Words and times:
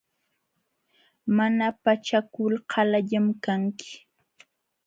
Mana 1.35 1.67
pachakul 1.83 2.53
qalallam 2.71 3.27
kanki. 3.43 3.91